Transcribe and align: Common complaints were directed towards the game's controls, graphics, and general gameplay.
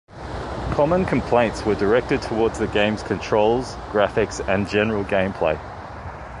Common 0.73 1.05
complaints 1.05 1.63
were 1.63 1.75
directed 1.75 2.23
towards 2.23 2.57
the 2.57 2.65
game's 2.67 3.03
controls, 3.03 3.75
graphics, 3.91 4.43
and 4.49 4.67
general 4.67 5.03
gameplay. 5.05 5.59